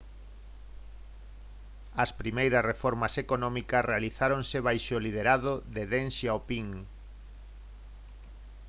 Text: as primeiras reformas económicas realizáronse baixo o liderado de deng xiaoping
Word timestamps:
as 2.03 2.11
primeiras 2.21 2.67
reformas 2.71 3.13
económicas 3.25 3.87
realizáronse 3.91 4.57
baixo 4.67 4.93
o 4.95 5.03
liderado 5.05 5.51
de 5.75 5.83
deng 5.91 6.07
xiaoping 6.17 6.67